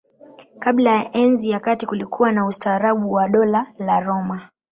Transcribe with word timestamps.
Kabla 0.59 0.91
ya 0.91 1.11
Enzi 1.11 1.49
ya 1.49 1.59
Kati 1.59 1.85
kulikuwa 1.85 2.31
na 2.31 2.45
ustaarabu 2.45 3.11
wa 3.13 3.29
Dola 3.29 3.67
la 3.79 3.99
Roma. 3.99 4.49